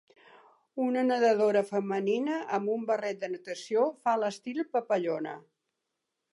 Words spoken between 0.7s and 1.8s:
Una nedadora